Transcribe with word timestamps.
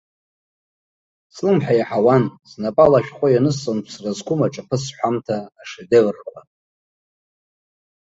Слымҳа 1.33 1.73
иаҳауан, 1.75 2.23
снапала 2.49 2.97
ашәҟәы 2.99 3.27
ианысҵон 3.31 3.79
ԥсра 3.85 4.11
зқәым 4.17 4.39
аҿаԥыц 4.45 4.83
ҳәамҭа 4.97 5.37
ашедеврқәа. 5.61 6.39